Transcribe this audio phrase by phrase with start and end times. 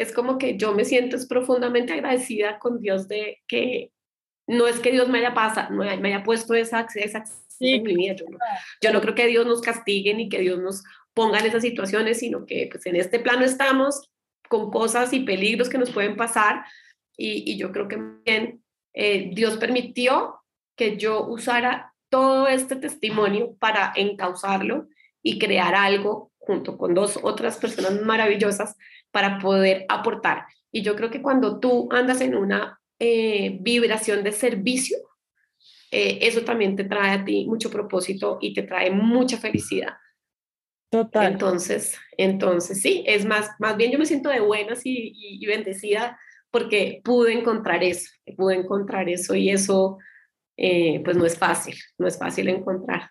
[0.00, 3.92] es como que yo me siento es profundamente agradecida con Dios de que
[4.46, 7.24] no es que Dios me haya pasado, me haya puesto esa, esa
[7.60, 8.14] en mi vida.
[8.14, 8.38] Yo no,
[8.80, 10.82] yo no creo que Dios nos castigue ni que Dios nos
[11.12, 14.10] ponga en esas situaciones, sino que pues en este plano estamos
[14.48, 16.64] con cosas y peligros que nos pueden pasar
[17.16, 18.62] y, y yo creo que bien
[18.94, 20.40] eh, Dios permitió
[20.76, 24.88] que yo usara todo este testimonio para encauzarlo
[25.22, 28.76] y crear algo junto con dos otras personas maravillosas
[29.10, 30.44] para poder aportar.
[30.72, 34.98] Y yo creo que cuando tú andas en una eh, vibración de servicio,
[35.90, 39.94] eh, eso también te trae a ti mucho propósito y te trae mucha felicidad.
[40.90, 41.32] Total.
[41.32, 46.18] Entonces, entonces sí, es más, más bien yo me siento de buenas y, y bendecida
[46.50, 49.98] porque pude encontrar eso, pude encontrar eso y eso
[50.56, 53.10] eh, pues no es fácil, no es fácil encontrar.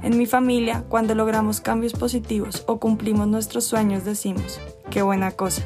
[0.00, 4.60] En mi familia, cuando logramos cambios positivos o cumplimos nuestros sueños, decimos,
[4.90, 5.62] qué buena cosa.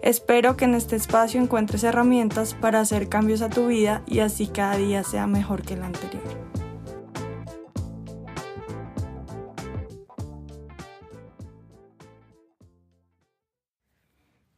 [0.00, 4.46] Espero que en este espacio encuentres herramientas para hacer cambios a tu vida y así
[4.46, 6.22] cada día sea mejor que el anterior.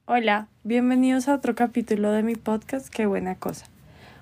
[0.06, 3.66] Hola, bienvenidos a otro capítulo de mi podcast Qué buena cosa.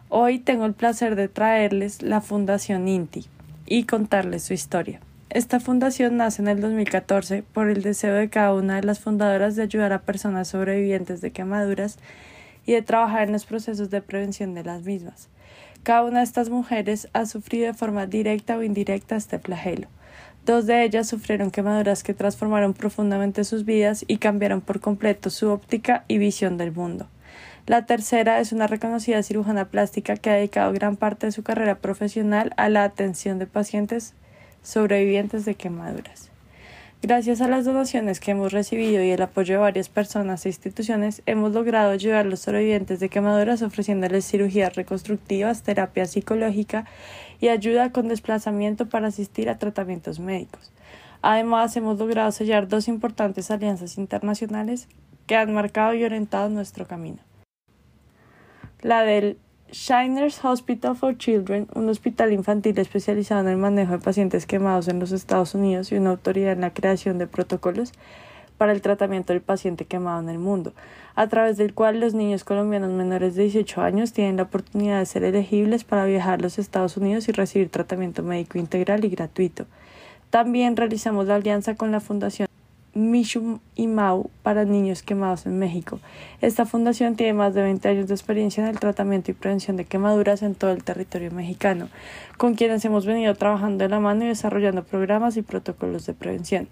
[0.09, 3.27] Hoy tengo el placer de traerles la Fundación INTI
[3.69, 5.00] y contarles su historia.
[5.30, 9.56] Esta fundación nace en el 2014 por el deseo de cada una de las fundadoras
[9.56, 11.98] de ayudar a personas sobrevivientes de quemaduras
[12.64, 15.28] y de trabajar en los procesos de prevención de las mismas.
[15.83, 19.88] Cada una de estas mujeres ha sufrido de forma directa o indirecta este flagelo.
[20.47, 25.50] Dos de ellas sufrieron quemaduras que transformaron profundamente sus vidas y cambiaron por completo su
[25.50, 27.06] óptica y visión del mundo.
[27.69, 31.75] La tercera es una reconocida cirujana plástica que ha dedicado gran parte de su carrera
[31.75, 34.15] profesional a la atención de pacientes
[34.62, 36.31] sobrevivientes de quemaduras.
[37.03, 41.21] Gracias a las donaciones que hemos recibido y el apoyo de varias personas e instituciones,
[41.27, 46.87] hemos logrado ayudar a los sobrevivientes de quemaduras ofreciéndoles cirugías reconstructivas, terapia psicológica
[47.39, 50.73] y ayuda con desplazamiento para asistir a tratamientos médicos.
[51.21, 54.89] Además, hemos logrado sellar dos importantes alianzas internacionales
[55.27, 57.28] que han marcado y orientado nuestro camino.
[58.83, 59.39] La del
[59.72, 65.00] Shiners Hospital for Children, un hospital infantil especializado en el manejo de pacientes quemados en
[65.00, 67.93] los Estados Unidos y una autoridad en la creación de protocolos
[68.56, 70.75] para el tratamiento del paciente quemado en el mundo,
[71.17, 75.06] a través del cual los niños colombianos menores de 18 años tienen la oportunidad de
[75.06, 79.67] ser elegibles para viajar a los Estados Unidos y recibir tratamiento médico integral y gratuito.
[80.31, 82.47] También realizamos la alianza con la Fundación
[82.98, 86.00] Mishum y Mau para niños quemados en México.
[86.41, 89.84] Esta fundación tiene más de 20 años de experiencia en el tratamiento y prevención de
[89.84, 91.88] quemaduras en todo el territorio mexicano,
[92.38, 96.66] con quienes hemos venido trabajando de la mano y desarrollando programas y protocolos de prevención.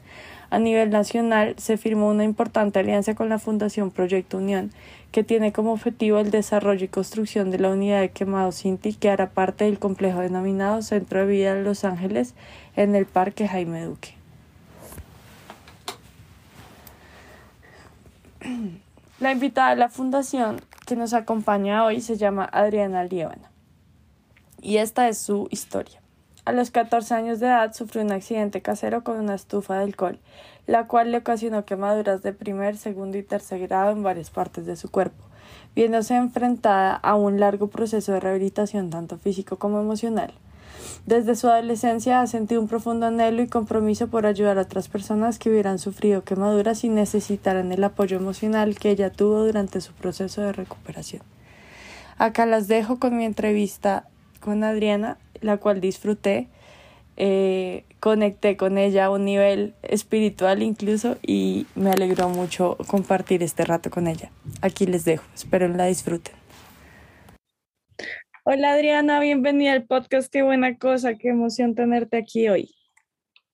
[0.50, 4.72] A nivel nacional se firmó una importante alianza con la Fundación Proyecto Unión,
[5.12, 9.10] que tiene como objetivo el desarrollo y construcción de la unidad de quemados Cinti, que
[9.10, 12.34] hará parte del complejo denominado Centro de Vida de Los Ángeles
[12.74, 14.15] en el Parque Jaime Duque.
[19.20, 23.50] La invitada de la fundación que nos acompaña hoy se llama Adriana Liébana
[24.60, 26.00] y esta es su historia.
[26.44, 30.18] A los 14 años de edad sufrió un accidente casero con una estufa de alcohol,
[30.66, 34.76] la cual le ocasionó quemaduras de primer, segundo y tercer grado en varias partes de
[34.76, 35.24] su cuerpo,
[35.74, 40.32] viéndose enfrentada a un largo proceso de rehabilitación tanto físico como emocional.
[41.06, 45.38] Desde su adolescencia ha sentido un profundo anhelo y compromiso por ayudar a otras personas
[45.38, 50.42] que hubieran sufrido quemaduras y necesitaran el apoyo emocional que ella tuvo durante su proceso
[50.42, 51.22] de recuperación.
[52.18, 54.08] Acá las dejo con mi entrevista
[54.40, 56.48] con Adriana la cual disfruté.
[57.18, 63.64] Eh, conecté con ella a un nivel espiritual incluso y me alegró mucho compartir este
[63.64, 64.30] rato con ella.
[64.60, 66.34] Aquí les dejo, espero la disfruten.
[68.48, 72.72] Hola Adriana, bienvenida al podcast, qué buena cosa, qué emoción tenerte aquí hoy.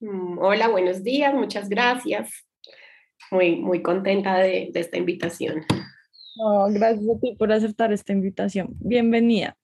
[0.00, 2.30] Mm, hola, buenos días, muchas gracias.
[3.30, 5.64] Muy, muy contenta de, de esta invitación.
[6.68, 8.68] gracias a ti por aceptar esta invitación.
[8.80, 9.56] Bienvenida.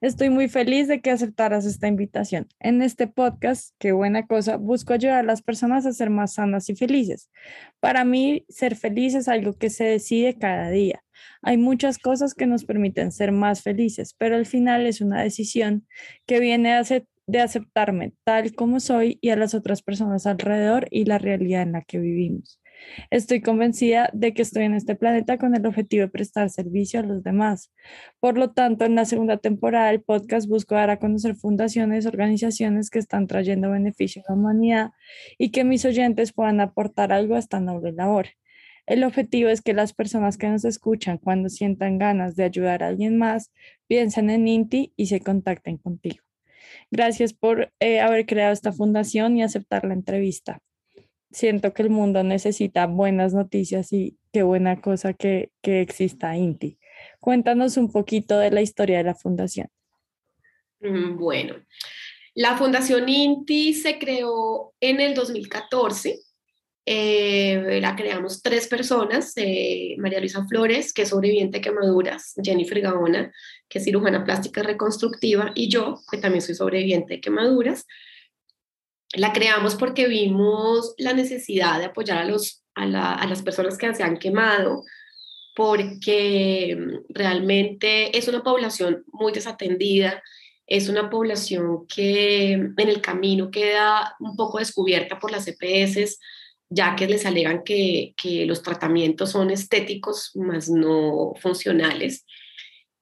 [0.00, 2.48] Estoy muy feliz de que aceptaras esta invitación.
[2.58, 6.68] En este podcast, qué buena cosa, busco ayudar a las personas a ser más sanas
[6.68, 7.30] y felices.
[7.78, 11.03] Para mí, ser feliz es algo que se decide cada día.
[11.42, 15.86] Hay muchas cosas que nos permiten ser más felices, pero al final es una decisión
[16.26, 16.80] que viene
[17.26, 21.72] de aceptarme tal como soy y a las otras personas alrededor y la realidad en
[21.72, 22.60] la que vivimos.
[23.10, 27.02] Estoy convencida de que estoy en este planeta con el objetivo de prestar servicio a
[27.02, 27.72] los demás.
[28.20, 32.90] Por lo tanto, en la segunda temporada del podcast busco dar a conocer fundaciones, organizaciones
[32.90, 34.90] que están trayendo beneficio a la humanidad
[35.38, 38.26] y que mis oyentes puedan aportar algo a esta noble labor.
[38.86, 42.88] El objetivo es que las personas que nos escuchan cuando sientan ganas de ayudar a
[42.88, 43.50] alguien más
[43.86, 46.22] piensen en Inti y se contacten contigo.
[46.90, 50.60] Gracias por eh, haber creado esta fundación y aceptar la entrevista
[51.34, 56.78] siento que el mundo necesita buenas noticias y qué buena cosa que, que exista INTI.
[57.20, 59.68] Cuéntanos un poquito de la historia de la fundación.
[60.80, 61.56] Mm, bueno,
[62.34, 66.20] la fundación INTI se creó en el 2014.
[66.86, 72.78] Eh, la creamos tres personas, eh, María Luisa Flores, que es sobreviviente de quemaduras, Jennifer
[72.80, 73.32] Gaona,
[73.68, 77.86] que es cirujana plástica reconstructiva, y yo, que también soy sobreviviente de quemaduras.
[79.14, 84.02] La creamos porque vimos la necesidad de apoyar a, los, a, las personas que se
[84.02, 84.82] han quemado,
[85.56, 86.76] porque
[87.08, 90.22] realmente es una población muy desatendida,
[90.66, 96.18] es una población que en el camino queda un poco descubierta por las EPS,
[96.68, 102.24] ya que les alegan que, que los tratamientos son estéticos, más no funcionales.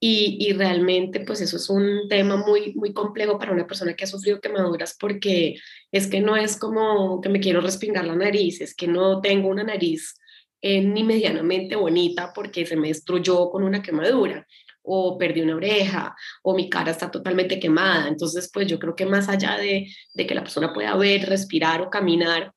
[0.05, 4.07] Y, realmente pues eso es un tema muy, muy complejo para una persona que ha
[4.07, 5.55] sufrido quemaduras porque
[5.93, 9.47] es que no es como que me quiero respingar la nariz, es que no tengo
[9.47, 10.19] una nariz
[10.61, 14.45] eh, ni medianamente bonita porque se me destruyó con una quemadura
[14.81, 18.09] o perdí una oreja o mi cara está totalmente quemada.
[18.09, 21.81] Entonces pues yo creo que más allá de, de que la persona pueda ver, respirar
[21.81, 22.51] o caminar,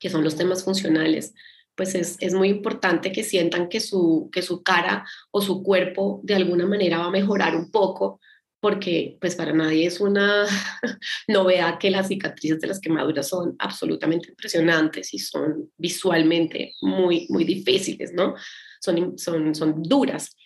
[0.00, 1.34] que son los temas funcionales,
[1.76, 6.34] pues es, muy importante que sientan que su, que su cara o su cuerpo de
[6.34, 8.20] alguna manera va a mejorar un poco,
[8.60, 10.44] porque pues para nadie es una
[11.28, 17.44] novedad que las cicatrices de las quemaduras son absolutamente impresionantes y son visualmente muy, muy
[17.44, 18.34] difíciles, ¿no?
[18.80, 20.36] Son, son, son duras.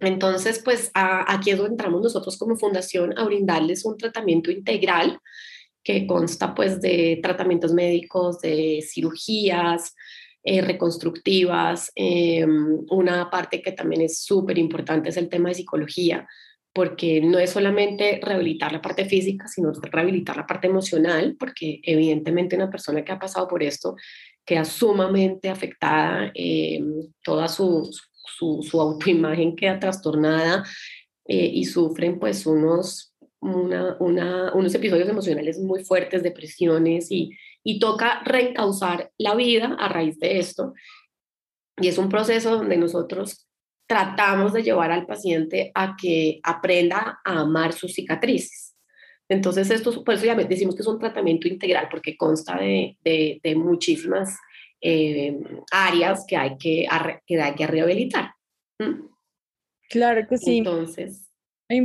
[0.00, 5.18] Entonces, pues aquí es donde entramos nosotros como fundación a brindarles un tratamiento integral
[5.84, 9.94] que consta pues de tratamientos médicos, de cirugías,
[10.46, 11.92] eh, reconstructivas.
[11.94, 12.44] Eh,
[12.90, 16.26] una parte que también es súper importante es el tema de psicología,
[16.72, 22.56] porque no es solamente rehabilitar la parte física, sino rehabilitar la parte emocional, porque evidentemente
[22.56, 23.94] una persona que ha pasado por esto
[24.44, 26.78] queda sumamente afectada, eh,
[27.22, 27.90] toda su,
[28.38, 30.64] su, autoimagen queda trastornada
[31.26, 33.13] y sufren pues unos,
[33.44, 37.30] una, una, unos episodios emocionales muy fuertes, depresiones y,
[37.62, 40.72] y toca reencauzar la vida a raíz de esto.
[41.76, 43.46] Y es un proceso donde nosotros
[43.86, 48.74] tratamos de llevar al paciente a que aprenda a amar sus cicatrices.
[49.28, 53.56] Entonces, esto, por eso ya decimos que es un tratamiento integral, porque consta de, de,
[53.56, 54.38] muchísimas
[54.80, 55.38] eh,
[55.70, 56.86] áreas que hay que,
[57.26, 58.32] que hay que rehabilitar.
[59.88, 60.58] Claro que sí.
[60.58, 61.30] Entonces,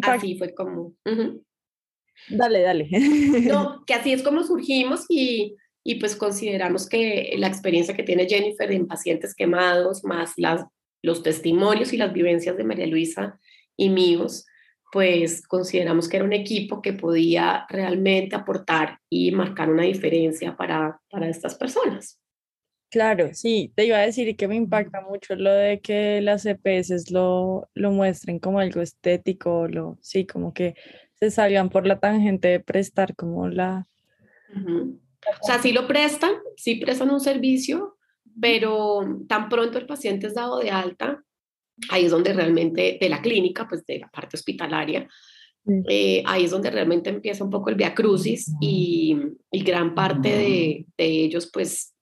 [0.03, 0.94] así fue como...
[2.27, 2.89] Dale, dale.
[3.48, 8.27] no, que así es como surgimos y y pues consideramos que la experiencia que tiene
[8.27, 10.63] Jennifer en pacientes quemados, más las,
[11.02, 13.40] los testimonios y las vivencias de María Luisa
[13.78, 14.45] y míos,
[14.92, 20.99] pues consideramos que era un equipo que podía realmente aportar y marcar una diferencia para,
[21.09, 22.19] para estas personas.
[22.92, 27.11] Claro, sí, te iba a decir que me impacta mucho lo de que las EPS
[27.11, 30.73] lo, lo muestren como algo estético, lo, sí, como que
[31.19, 33.88] se salgan por la tangente de prestar como la,
[34.56, 37.97] o sea, sí lo prestan, sí prestan un servicio,
[38.40, 41.23] pero tan pronto el paciente es dado de alta,
[41.90, 45.07] ahí es donde realmente, de la clínica, pues de la parte hospitalaria,
[45.88, 49.16] eh, ahí es donde realmente empieza un poco el via crucis y,
[49.52, 51.95] y gran parte de, de, ellos pues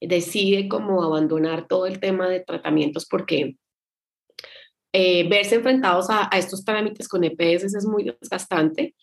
[0.00, 3.56] decide como abandonar todo el tema de tratamientos porque
[4.92, 8.94] eh, verse enfrentados a, a, estos trámites con EPS es muy desgastante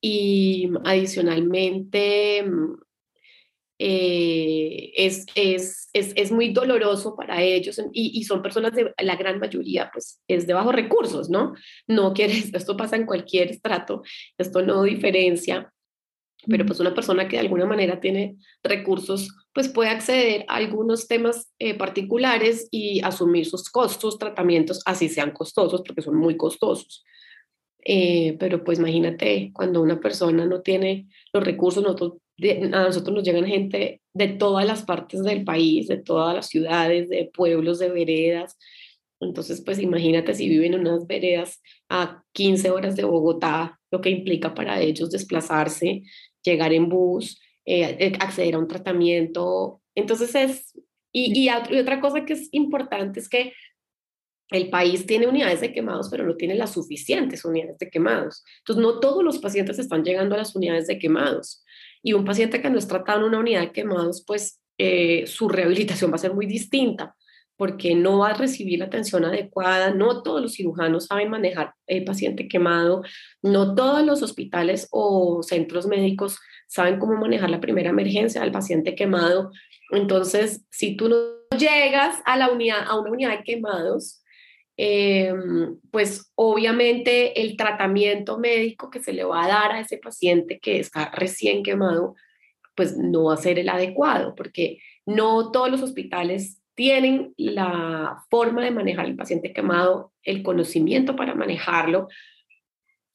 [0.00, 2.44] y adicionalmente
[3.84, 9.16] eh, es, es, es, es, muy doloroso para ellos y, y, son personas de la
[9.16, 11.54] gran mayoría, pues es de bajos recursos, ¿no?
[11.88, 14.02] No quieres, esto pasa en cualquier estrato,
[14.38, 15.72] esto no diferencia.
[16.48, 21.06] Pero pues una persona que de alguna manera tiene recursos, pues puede acceder a algunos
[21.06, 27.04] temas eh, particulares y asumir sus costos, tratamientos, así sean costosos, porque son muy costosos.
[27.84, 32.14] Eh, pero pues imagínate cuando una persona no tiene los recursos, nosotros,
[32.72, 37.08] a nosotros nos llegan gente de todas las partes del país, de todas las ciudades,
[37.08, 38.56] de pueblos, de veredas.
[39.20, 44.10] Entonces, pues imagínate si viven en unas veredas a 15 horas de Bogotá, lo que
[44.10, 46.02] implica para ellos desplazarse,
[46.42, 49.80] llegar en bus, eh, eh, acceder a un tratamiento.
[49.94, 50.78] Entonces es,
[51.12, 53.52] y, otra cosa que es importante es que
[54.50, 58.44] el país tiene unidades de quemados, pero no tiene las suficientes unidades de quemados.
[58.58, 61.64] Entonces, no todos los pacientes están llegando a las unidades de quemados.
[62.02, 65.48] Y un paciente que no es tratado en una unidad de quemados, pues eh, su
[65.48, 67.16] rehabilitación va a ser muy distinta
[67.56, 72.04] porque no va a recibir la atención adecuada, no todos los cirujanos saben manejar el
[72.04, 73.02] paciente quemado,
[73.42, 78.94] no todos los hospitales o centros médicos saben cómo manejar la primera emergencia del paciente
[78.94, 79.50] quemado.
[79.90, 81.16] Entonces, si tú no
[81.56, 84.22] llegas a, la unidad, a una unidad de quemados,
[84.78, 90.58] em, pues obviamente el tratamiento médico que se le va a dar a ese paciente
[90.58, 92.14] que está recién quemado,
[92.74, 98.64] pues no va a ser el adecuado, porque no todos los hospitales tienen la forma
[98.64, 102.08] de manejar el paciente quemado, el conocimiento para manejarlo.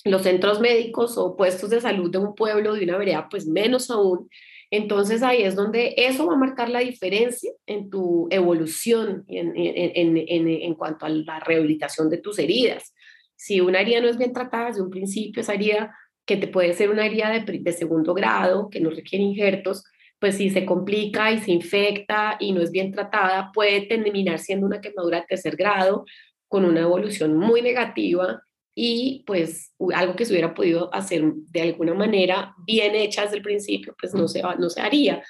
[0.04, 3.90] Los centros médicos o puestos de salud de un pueblo, de una vereda, pues menos
[3.90, 4.30] aún.
[4.70, 10.18] Entonces ahí es donde eso va a marcar la diferencia en tu evolución en, en,
[10.18, 12.94] en, en, cuanto a la rehabilitación de tus heridas.
[13.36, 15.96] Si una herida no es bien tratada desde un principio, esa herida
[16.26, 19.86] que te puede ser una herida de, de segundo grado, que no requiere injertos,
[20.20, 24.66] pues si se complica y se infecta y no es bien tratada, puede terminar siendo
[24.66, 26.06] una quemadura de tercer grado
[26.48, 28.42] con una evolución muy negativa
[28.74, 33.42] y pues algo que se hubiera podido hacer de alguna manera bien hecha desde el
[33.42, 35.24] principio, pues no se, no se haría.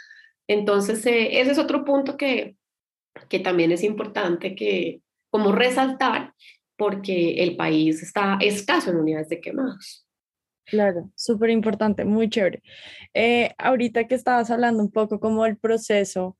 [0.47, 2.55] Entonces, eh, ese es otro punto que,
[3.29, 6.33] que también es importante que como resaltar
[6.77, 10.06] porque el país está escaso en unidades de quemados.
[10.67, 12.61] Claro, súper importante, muy chévere.
[13.13, 16.35] Eh, ahorita que estabas hablando un poco como el proceso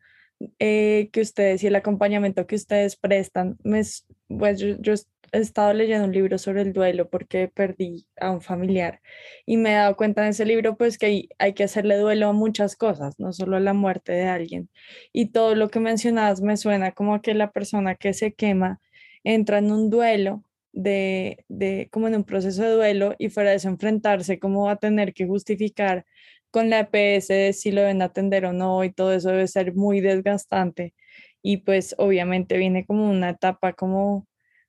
[0.60, 3.82] eh, que ustedes y el acompañamiento que ustedes prestan, me,
[4.28, 4.94] pues yo,
[5.34, 9.02] he estado leyendo un libro sobre el duelo porque perdí a un familiar
[9.46, 12.28] y me he dado cuenta en ese libro pues que hay, hay que hacerle duelo
[12.30, 14.70] a muchas cosas, no solo a la muerte de alguien.
[15.14, 18.82] Y todo lo que mencionabas me suena como que la persona que se quema
[19.24, 20.44] entra en un duelo
[20.74, 24.78] de, de, como en un proceso de duelo y fuera de eso enfrentarse como a
[24.78, 26.06] tener que justificar
[26.52, 30.02] con la EPS si lo deben atender o no y todo eso debe ser muy
[30.02, 30.94] desgastante.
[31.42, 34.28] Y pues obviamente viene como una etapa como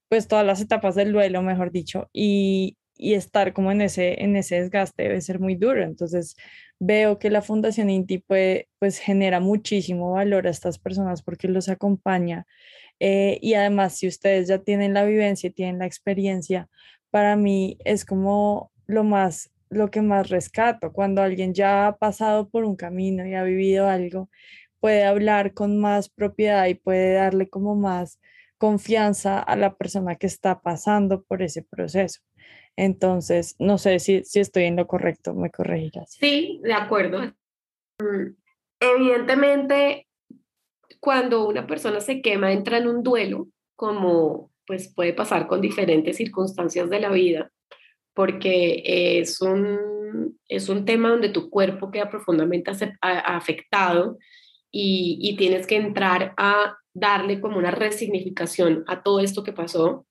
[0.08, 4.36] pues todas las etapas del duelo mejor dicho y, y estar como en ese, en
[4.36, 5.82] ese desgaste debe ser muy duro.
[5.84, 6.36] Entonces
[6.80, 8.18] veo que la Fundación INTI
[8.78, 12.46] pues genera muchísimo valor a estas personas porque los acompaña
[13.00, 16.68] eh, y además, si ustedes ya tienen la vivencia y tienen la experiencia,
[17.10, 20.92] para mí es como lo más, lo que más rescato.
[20.92, 24.28] Cuando alguien ya ha pasado por un camino y ha vivido algo,
[24.80, 28.20] puede hablar con más propiedad y puede darle como más
[28.58, 32.20] confianza a la persona que está pasando por ese proceso.
[32.76, 36.12] Entonces, no sé si, si estoy en lo correcto, me corregirás.
[36.12, 37.22] Sí, de acuerdo.
[38.00, 38.34] Mm,
[38.80, 40.07] evidentemente,
[41.00, 46.16] cuando una persona se quema, entra en un duelo, como pues puede pasar con diferentes
[46.16, 47.50] circunstancias de la vida,
[48.14, 48.82] porque
[49.20, 54.18] es un, es un tema donde tu cuerpo queda profundamente afectado
[54.70, 60.06] y, y tienes que entrar a darle como una resignificación a todo esto que pasó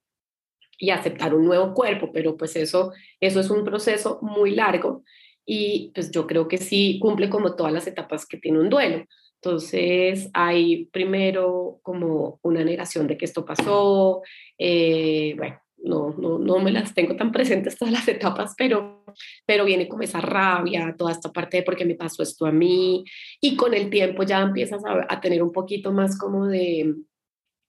[0.80, 5.04] y aceptar un nuevo cuerpo, pero pues eso, eso es un proceso muy largo
[5.46, 9.06] y pues yo creo que sí cumple como todas las etapas que tiene un duelo.
[9.42, 14.22] Entonces hay primero como una negación de que esto pasó,
[14.58, 19.06] eh, bueno, no, no, no, me las tengo tan presentes todas las etapas, pero,
[19.46, 22.52] pero viene como esa rabia, toda esta parte de por qué me pasó esto a
[22.52, 23.04] mí,
[23.40, 26.96] y con el tiempo ya empiezas a, a tener un poquito más como de,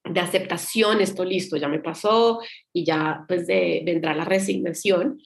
[0.03, 2.39] de aceptación, esto listo, ya me pasó,
[2.73, 5.19] y ya pues de, vendrá la resignación.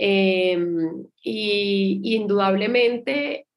[0.00, 3.47] Em, y, y indudablemente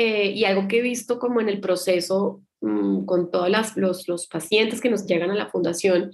[0.00, 4.28] eh, y algo que he visto como en el proceso mm, con todos los, los
[4.28, 6.12] pacientes que nos llegan a la fundación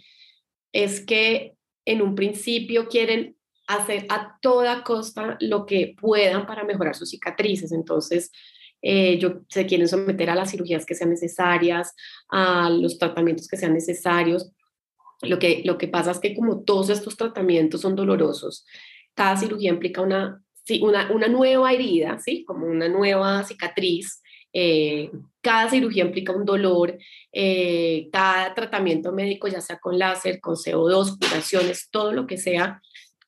[0.73, 1.53] es que
[1.85, 3.37] en un principio quieren
[3.67, 7.73] hacer a toda costa lo que puedan para mejorar sus cicatrices.
[7.73, 8.33] Entonces,
[8.81, 11.95] eh, yo, se quieren someter a las cirugías que sean necesarias,
[12.31, 14.51] a los tratamientos que sean necesarios.
[15.21, 18.65] Lo que, lo que pasa es que como todos estos tratamientos son dolorosos,
[19.13, 22.45] cada cirugía implica una sí, una, una nueva herida, ¿sí?
[22.45, 24.21] como una nueva cicatriz.
[24.53, 26.97] Eh, cada cirugía implica un dolor,
[27.33, 32.81] eh, cada tratamiento médico, ya sea con láser, con CO2, curaciones, todo lo que sea,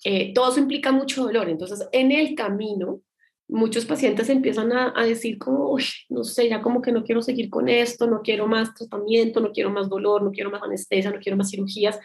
[0.05, 1.49] eh, todo eso implica mucho dolor.
[1.49, 3.01] Entonces, en el camino,
[3.49, 5.77] muchos pacientes empiezan a, decir como,
[6.09, 9.53] no sé, ya como que no quiero seguir con esto, no quiero más tratamiento, no
[9.53, 11.99] quiero más dolor, no quiero más anestesia, no quiero más cirugías.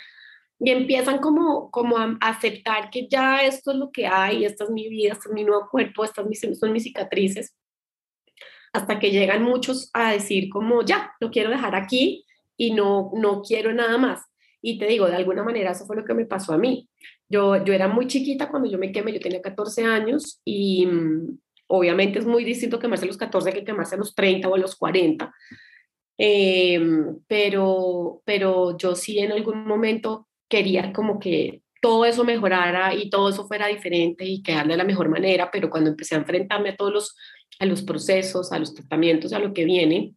[0.64, 4.70] Y empiezan como, como a aceptar que ya esto es lo que hay, esta es
[4.70, 6.28] mi vida, este es mi nuevo cuerpo, estas
[6.60, 7.56] son mis cicatrices.
[8.72, 12.26] Hasta que llegan muchos a decir como, ya, lo quiero dejar aquí
[12.56, 14.22] y no, no quiero nada más.
[14.62, 16.88] Y te digo, de alguna manera eso fue lo que me pasó a mí.
[17.28, 21.40] Yo, yo era muy chiquita cuando yo me quemé, yo tenía 14 años y mm,
[21.68, 24.60] obviamente es muy distinto quemarse a los 14 que quemarse a los 30 o a
[24.60, 25.34] los 40.
[26.20, 33.10] Em, pero, pero yo sí en algún momento quería como que todo eso mejorara y
[33.10, 36.70] todo eso fuera diferente y quedar de la mejor manera, pero cuando empecé a enfrentarme
[36.70, 37.16] a todos los,
[37.58, 40.14] a los procesos, a los tratamientos, a lo que viene,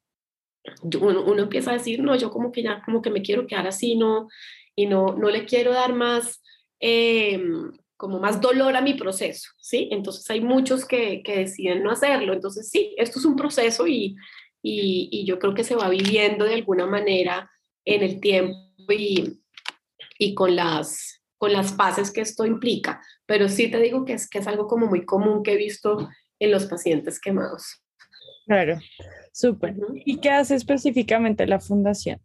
[1.01, 3.97] uno, empieza a decir, no, yo como que ya, como que me quiero quedar así,
[3.97, 4.29] no,
[4.77, 6.43] y no, no le quiero dar más,
[6.81, 9.89] em, como más dolor a mi proceso, ¿sí?
[9.93, 14.17] Entonces hay muchos que, que, deciden no hacerlo, entonces sí, esto es un proceso y,
[14.63, 17.51] y, y, yo creo que se va viviendo de alguna manera
[17.85, 18.57] en el tiempo
[18.91, 19.44] y,
[20.19, 24.29] y con las, con las fases que esto implica, pero sí te digo que es,
[24.29, 27.83] que es algo como muy común que he visto en los pacientes quemados.
[28.47, 28.79] Claro.
[29.33, 29.75] Súper.
[30.05, 32.21] ¿Y qué hace específicamente la fundación?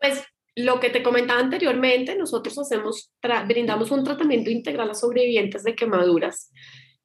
[0.00, 0.24] Pues
[0.56, 3.12] lo que te comentaba anteriormente, nosotros hacemos,
[3.46, 6.50] brindamos un tratamiento integral a sobrevivientes de quemaduras,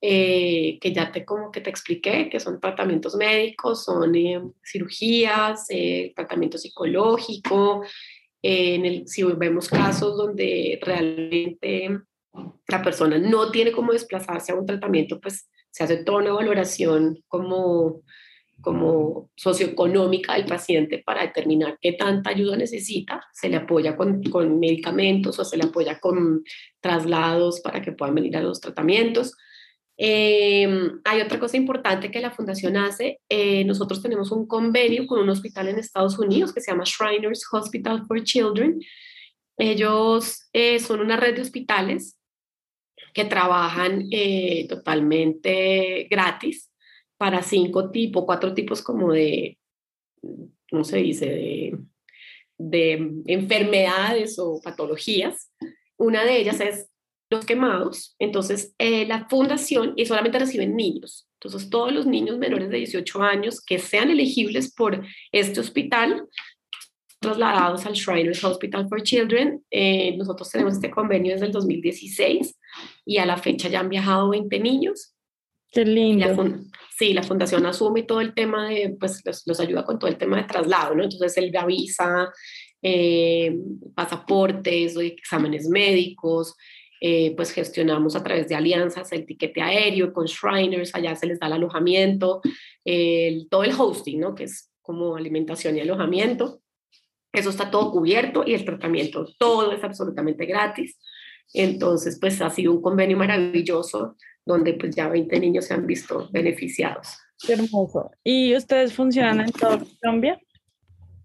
[0.01, 5.65] eh, que ya te como que te expliqué, que son tratamientos médicos, son eh, cirugías,
[5.69, 7.83] eh, tratamiento psicológico,
[8.45, 11.89] en el, si vemos casos donde realmente
[12.67, 17.17] la persona no tiene cómo desplazarse a un tratamiento, pues se hace toda una valoración
[17.27, 18.01] como
[18.61, 23.21] como socioeconómica del paciente para determinar qué tanta ayuda necesita.
[23.33, 26.43] Se le apoya con, con, medicamentos o se le apoya con
[26.79, 29.35] traslados para que puedan venir a los tratamientos.
[29.97, 30.67] Eh,
[31.05, 33.19] hay otra cosa importante que la fundación hace.
[33.29, 37.45] Eh, nosotros tenemos un convenio con un hospital en Estados Unidos que se llama Shriners
[37.51, 38.81] Hospital for Children.
[39.57, 42.19] Ellos eh, son una red de hospitales
[43.13, 44.09] que trabajan
[44.67, 46.69] totalmente gratis
[47.17, 49.57] para cinco tipos, cuatro tipos como de,
[50.69, 51.77] ¿cómo se dice?, de,
[52.57, 55.49] de enfermedades o patologías.
[55.97, 56.89] Una de ellas es
[57.35, 58.15] los quemados.
[58.19, 61.27] Entonces, eh, la fundación, y solamente reciben niños.
[61.39, 66.27] Entonces, todos los niños menores de 18 años que sean elegibles por este hospital,
[67.19, 69.63] trasladados al Shriners Hospital for Children.
[69.71, 72.59] Eh, nosotros tenemos este convenio desde el 2016
[73.05, 75.13] y a la fecha ya han viajado 20 niños.
[75.71, 76.55] Qué lindo.
[76.97, 80.37] sí, la fundación asume todo el tema de, pues los, ayuda con todo el tema
[80.37, 81.03] de traslado, ¿no?
[81.03, 82.31] Entonces él avisa
[82.81, 83.57] eh,
[83.93, 86.55] pasaportes, exámenes médicos,
[87.07, 91.39] eh, pues gestionamos a través de alianzas el tiquete aéreo con Shriners, allá se les
[91.39, 92.41] da el alojamiento,
[93.51, 94.33] todo el hosting, ¿no?
[94.33, 96.61] Que es como alimentación y alojamiento.
[97.31, 100.97] Eso está todo cubierto y el tratamiento, todo es absolutamente gratis.
[101.53, 106.27] Entonces, pues ha sido un convenio maravilloso donde pues ya 20 niños se han visto
[106.31, 107.19] beneficiados.
[107.45, 108.09] Qué hermoso.
[108.23, 110.41] ¿Y ustedes funcionan en toda Colombia?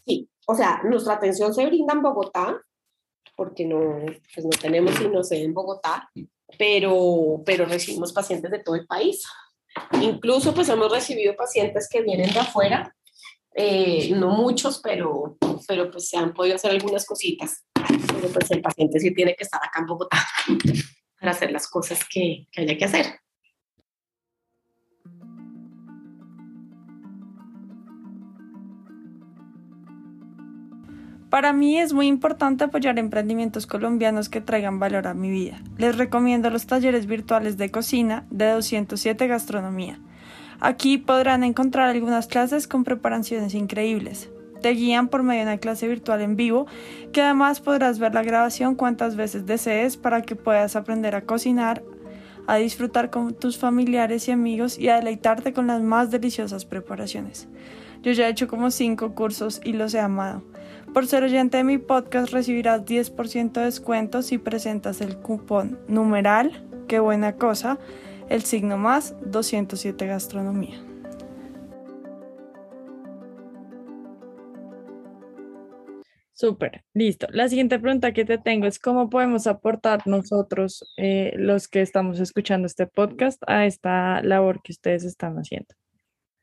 [0.07, 2.61] Sí, o sea, nuestra atención se brinda en Bogotá,
[3.41, 6.11] porque no, pues no tenemos sino sede en Bogotá,
[6.59, 9.25] pero, pero recibimos pacientes de todo el país.
[10.03, 12.95] Incluso pues hemos recibido pacientes que vienen de afuera,
[13.55, 17.65] eh, no muchos, pero, pero pues se han podido hacer algunas cositas.
[17.73, 20.19] Pero pues el paciente sí tiene que estar acá en Bogotá
[21.19, 23.07] para hacer las cosas que, que haya que hacer.
[31.31, 35.63] Para mí es muy importante apoyar emprendimientos colombianos que traigan valor a mi vida.
[35.79, 40.01] Les recomiendo los talleres virtuales de cocina de 207 Gastronomía.
[40.59, 44.29] Aquí podrán encontrar algunas clases con preparaciones increíbles.
[44.61, 46.67] Te guían por medio de una clase virtual en vivo,
[47.13, 51.85] que además podrás ver la grabación cuantas veces desees para que puedas aprender a cocinar,
[52.49, 57.47] a disfrutar con tus familiares y amigos y a deleitarte con las más deliciosas preparaciones.
[58.03, 60.43] Yo ya he hecho como 5 cursos y los he amado.
[60.93, 66.67] Por ser oyente de mi podcast recibirás 10% de descuento si presentas el cupón numeral,
[66.89, 67.79] qué buena cosa,
[68.29, 70.81] el signo más 207 gastronomía.
[76.33, 77.29] Súper, listo.
[77.31, 82.19] La siguiente pregunta que te tengo es cómo podemos aportar nosotros, eh, los que estamos
[82.19, 85.73] escuchando este podcast, a esta labor que ustedes están haciendo.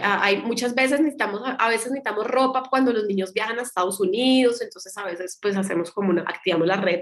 [0.02, 4.62] hay muchas veces necesitamos, a veces necesitamos ropa cuando los niños viajan a Estados Unidos,
[4.62, 7.02] entonces a veces pues hacemos como una, activamos la red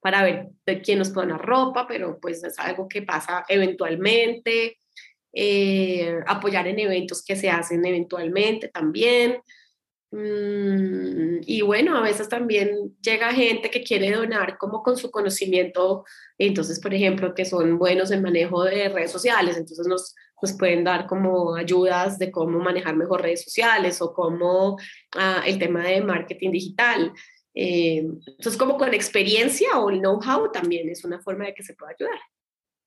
[0.00, 4.78] para ver de quién nos puede dar ropa, pero pues es algo que pasa eventualmente,
[5.32, 9.40] eh, apoyar en eventos que se hacen eventualmente también.
[10.12, 16.04] Mm, y bueno, a veces también llega gente que quiere donar como con su conocimiento,
[16.38, 20.14] entonces, por ejemplo, que son buenos en manejo de redes sociales, entonces nos,
[20.58, 24.76] pueden dar como ayudas de cómo manejar mejor redes sociales o cómo
[25.16, 27.12] ah, el tema de marketing digital.
[27.54, 31.92] Eh, entonces, como con experiencia o know-how también es una forma de que se pueda
[31.98, 32.20] ayudar.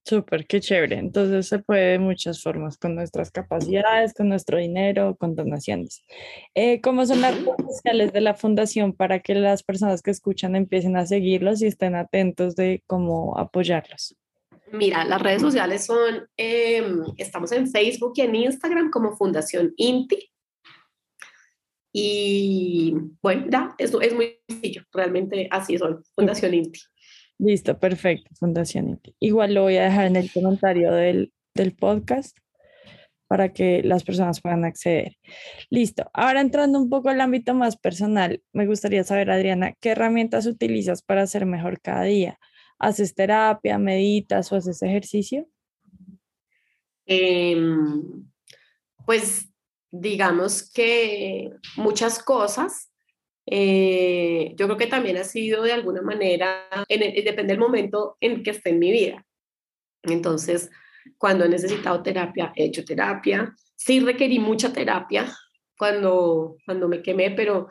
[0.09, 0.97] Súper, qué chévere.
[0.97, 6.03] Entonces se puede de muchas formas, con nuestras capacidades, con nuestro dinero, con donaciones.
[6.55, 10.55] Eh, ¿Cómo son las redes sociales de la fundación para que las personas que escuchan
[10.55, 14.15] empiecen a seguirlos y estén atentos de cómo apoyarlos?
[14.71, 20.31] Mira, las redes sociales son, em, estamos en Facebook y en Instagram como Fundación INTI.
[21.93, 26.79] Y bueno, ya, eso es muy sencillo, realmente así son, Fundación INTI.
[27.39, 28.99] Listo, perfecto, Fundación.
[29.19, 32.37] Igual lo voy a dejar en el comentario del, del podcast
[33.27, 35.15] para que las personas puedan acceder.
[35.69, 36.09] Listo.
[36.13, 41.01] Ahora entrando un poco al ámbito más personal, me gustaría saber, Adriana, ¿qué herramientas utilizas
[41.01, 42.39] para ser mejor cada día?
[42.77, 45.47] ¿Haces terapia, meditas o haces ejercicio?
[47.05, 48.27] Em,
[49.05, 49.49] pues
[49.91, 52.91] digamos que muchas cosas.
[53.51, 58.43] Eh, yo creo que también ha sido de alguna manera, en depende del momento en
[58.43, 59.25] que esté en mi vida.
[60.03, 60.69] Entonces,
[61.17, 63.55] cuando he necesitado terapia, he hecho terapia.
[63.75, 65.33] Sí requerí mucha terapia
[65.77, 67.67] cuando, cuando me quemé, pero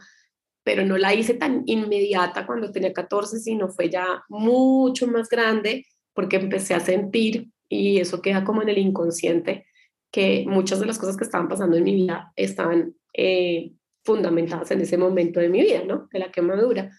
[0.69, 5.87] pero no la hice tan inmediata cuando tenía 14, sino fue ya mucho más grande
[6.13, 9.65] porque empecé a sentir, y eso queda como en el inconsciente,
[10.13, 13.73] que muchas de las cosas que estaban pasando en mi vida estaban eh,
[14.09, 16.09] fundamentadas en ese momento de mi vida, ¿no?
[16.11, 16.91] De la quemadura.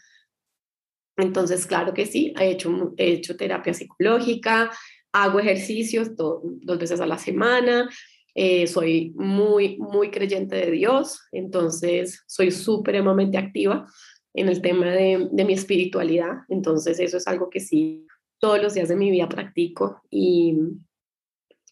[1.17, 4.69] Entonces, claro que sí, he hecho, he hecho terapia psicológica,
[5.12, 7.89] hago ejercicios dos veces a la semana,
[8.36, 13.88] eh, soy muy, muy creyente de Dios, entonces soy supremamente activa
[14.36, 18.06] en el tema de, de, mi espiritualidad, entonces eso es algo que sí
[18.39, 20.56] todos los días de mi vida practico y,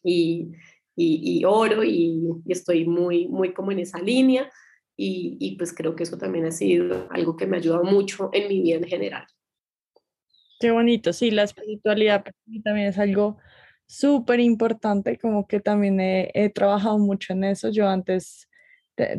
[0.04, 0.50] y,
[0.96, 4.50] y, oro y, estoy muy, muy como en esa línea
[4.98, 8.30] y, y pues creo que eso también ha sido algo que me ha ayudado mucho
[8.34, 9.26] en mi vida en general.
[10.60, 12.26] Qué bonito, sí, la espiritualidad
[12.64, 13.38] también es algo
[13.86, 17.70] súper importante, como que también he, trabajado mucho en eso.
[17.70, 18.50] Yo antes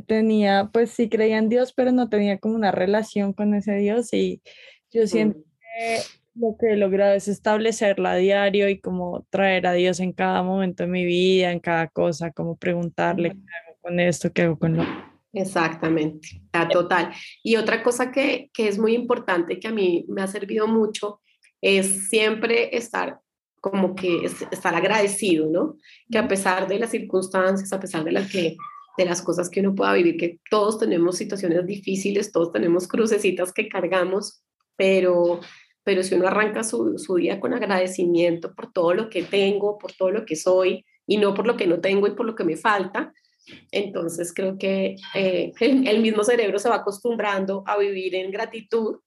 [0.06, 4.12] tenía, pues sí creía en Dios, pero no tenía como una relación con ese Dios
[4.12, 4.42] y
[4.90, 6.00] yo siento que
[6.34, 10.42] lo que he logrado es establecerla a diario y como traer a Dios en cada
[10.42, 14.58] momento de mi vida, en cada cosa, como preguntarle qué hago con esto, qué hago
[14.58, 14.84] con lo
[15.38, 17.12] Exactamente, total.
[17.44, 21.20] Y otra cosa que, que es muy importante, que a mí me ha servido mucho,
[21.61, 23.20] es siempre estar
[23.61, 25.77] como que estar agradecido, ¿no?
[26.11, 28.57] Que a pesar de las circunstancias, a pesar de las, que,
[28.96, 33.53] de las cosas que uno pueda vivir, que todos tenemos situaciones difíciles, todos tenemos crucecitas
[33.53, 34.42] que cargamos,
[34.77, 35.38] pero,
[35.85, 39.92] pero si uno arranca su, su día con agradecimiento por todo lo que tengo, por
[39.92, 42.44] todo lo que soy, y no por lo que no tengo y por lo que
[42.44, 43.12] me falta,
[43.70, 49.00] entonces creo que eh, el mismo cerebro se va acostumbrando a vivir en gratitud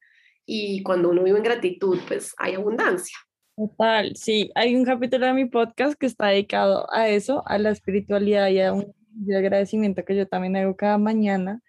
[0.46, 3.18] y cuando uno vive en gratitud, pues hay abundancia.
[3.56, 7.70] Total, sí, hay un capítulo de mi podcast que está dedicado a eso, a la
[7.70, 8.94] espiritualidad y a un
[9.36, 11.62] agradecimiento que yo también hago cada mañana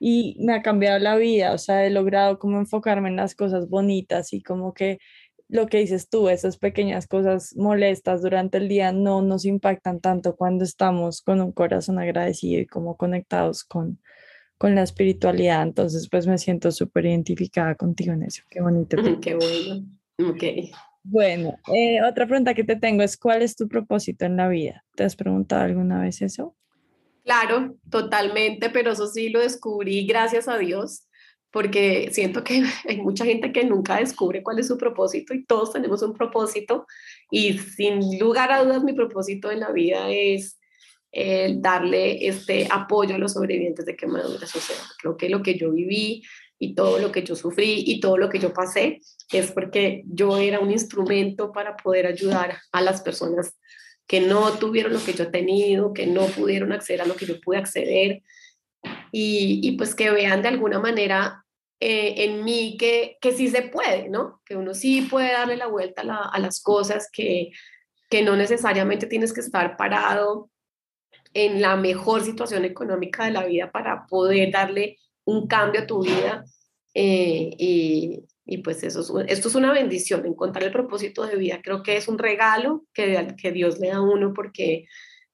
[0.00, 3.68] y me ha cambiado la vida, o sea, he logrado como enfocarme en las cosas
[3.68, 4.98] bonitas y como que
[5.48, 10.36] lo que dices tú, esas pequeñas cosas molestas durante el día no nos impactan tanto
[10.36, 13.98] cuando estamos con un corazón agradecido y como conectados con,
[14.58, 15.62] con la espiritualidad.
[15.62, 18.42] Entonces, pues me siento súper identificada contigo en eso.
[18.50, 18.96] Qué bonito.
[19.20, 19.86] Qué bueno.
[20.30, 20.44] Ok.
[21.02, 24.84] Bueno, eh, otra pregunta que te tengo es, ¿cuál es tu propósito en la vida?
[24.94, 26.54] ¿Te has preguntado alguna vez eso?
[27.24, 31.07] Claro, totalmente, pero eso sí lo descubrí gracias a Dios,
[31.50, 35.72] porque siento que hay mucha gente que nunca descubre cuál es su propósito y todos
[35.72, 36.86] tenemos un propósito
[37.30, 40.58] y sin lugar a dudas mi propósito en la vida es
[41.10, 44.54] el darle este apoyo a los sobrevivientes de quemaduras.
[44.54, 46.22] O sea, creo que lo que yo viví
[46.58, 49.00] y todo lo que yo sufrí y todo lo que yo pasé
[49.32, 53.56] es porque yo era un instrumento para poder ayudar a las personas
[54.06, 57.26] que no tuvieron lo que yo he tenido, que no pudieron acceder a lo que
[57.26, 58.22] yo pude acceder
[59.12, 61.44] y, y pues que vean de alguna manera
[61.80, 64.42] eh, en mí que, que sí se puede, ¿no?
[64.44, 67.50] Que uno sí puede darle la vuelta a, las cosas, que,
[68.10, 70.50] que no necesariamente tienes que estar parado
[71.34, 76.02] en la mejor situación económica de la vida para poder darle un cambio a tu
[76.02, 76.44] vida.
[76.94, 81.60] Eh, y, y pues eso esto es una bendición, encontrar el propósito de vida.
[81.62, 84.86] Creo que es un regalo que, que Dios le da a uno porque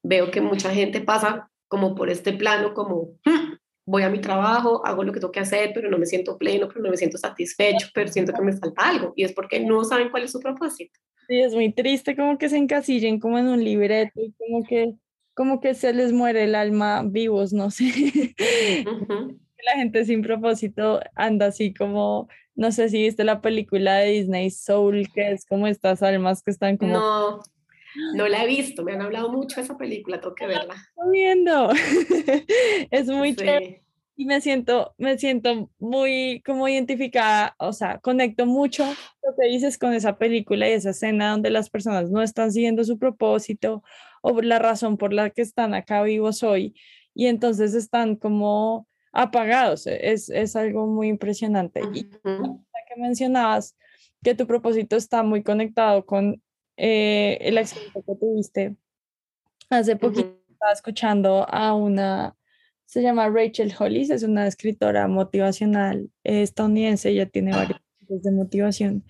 [0.02, 4.80] veo que mucha gente pasa como por este plano, como hmm, voy a mi trabajo,
[4.86, 7.18] hago lo que tengo que hacer, pero no me siento pleno, pero no me siento
[7.18, 9.12] satisfecho, pero siento que me falta algo.
[9.16, 11.00] Y es porque no saben cuál es su propósito.
[11.26, 14.94] Sí, es muy triste como que se encasillen como en un libreto y como que,
[15.34, 17.84] como que se les muere el alma vivos, no sé.
[19.66, 24.50] La gente sin propósito anda así como no sé si viste la película de Disney
[24.50, 26.92] Soul, que es como estas almas que están como...
[26.92, 27.42] No,
[28.14, 30.74] no la he visto, me han hablado mucho de esa película, tengo que verla.
[30.88, 31.70] Estoy viendo.
[32.90, 33.82] es muy chévere.
[34.16, 39.76] Y me siento, me siento muy como identificada, o sea, conecto mucho lo que dices
[39.76, 43.82] con esa película y esa escena donde las personas no están siguiendo su propósito
[44.22, 46.76] o la razón por la que están acá vivos hoy.
[47.12, 49.88] Y entonces están como apagados.
[49.88, 51.80] Es, es algo muy impresionante.
[51.92, 53.76] Y que mencionabas
[54.22, 56.42] que tu propósito está muy conectado con
[56.76, 58.76] eh, el accidente que tuviste.
[59.70, 62.36] Hace poquito estaba escuchando a una,
[62.84, 69.04] se llama Rachel Hollis, es una escritora motivacional estadounidense, ella tiene varios tipos de motivación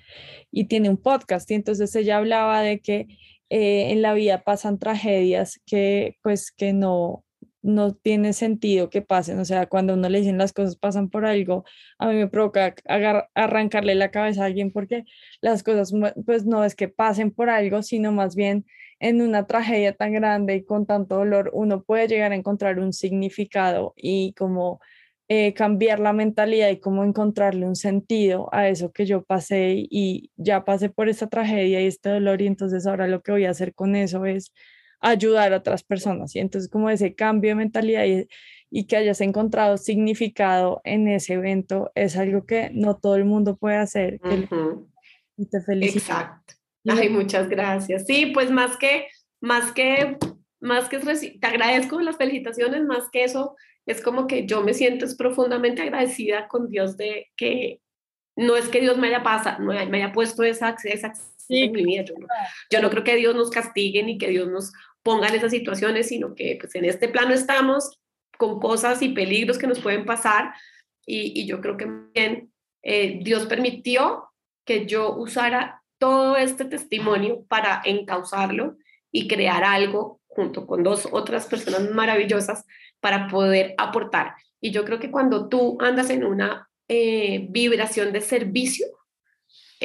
[0.50, 3.09] y tiene un podcast y entonces ella hablaba de que
[3.50, 7.23] eh, en la vida pasan tragedias que pues que no,
[7.64, 9.38] no tiene sentido que pasen.
[9.40, 11.64] O sea, cuando uno le dicen las cosas pasan por algo,
[11.98, 12.74] a mí me provoca
[13.35, 15.05] arrancarle la cabeza a alguien porque
[15.40, 15.92] las cosas,
[16.27, 18.66] pues no es que pasen por algo, sino más bien
[19.00, 22.92] en una tragedia tan grande y con tanto dolor, uno puede llegar a encontrar un
[22.92, 24.81] significado y como
[25.29, 30.31] eh, cambiar la mentalidad y como encontrarle un sentido a eso que yo pasé y
[30.37, 33.50] ya pasé por esta tragedia y este dolor y entonces ahora lo que voy a
[33.50, 34.53] hacer con eso es
[35.00, 36.35] ayudar a otras personas.
[36.35, 38.28] Y entonces como ese cambio de mentalidad y,
[38.70, 43.57] y, que hayas encontrado significado en ese evento es algo que no todo el mundo
[43.57, 44.20] puede hacer.
[45.37, 45.98] Y te felicito.
[45.98, 46.54] Exacto.
[46.87, 48.04] Ay, muchas gracias.
[48.07, 49.07] Sí, pues más que,
[49.40, 50.18] más que,
[50.61, 55.07] más que, te agradezco las felicitaciones, más que eso, es como que yo me siento
[55.16, 57.80] profundamente agradecida con Dios de que
[58.37, 61.12] no es que Dios me haya pasado, me haya puesto esa, esa
[61.48, 62.04] en mi vida.
[62.04, 62.26] Yo no,
[62.70, 66.35] yo no creo que Dios nos castigue ni que Dios nos pongan esas situaciones, sino
[66.35, 67.98] que pues en este plano estamos
[68.38, 70.54] con cosas y peligros que nos pueden pasar
[71.07, 72.52] y, yo creo que bien
[72.83, 74.30] eh, Dios permitió
[74.64, 78.76] que yo usara todo este testimonio para encauzarlo
[79.12, 82.64] y crear algo junto con dos otras personas maravillosas
[83.00, 84.35] para poder aportar.
[84.61, 88.87] Y yo creo que cuando tú andas en una eh, vibración de servicio,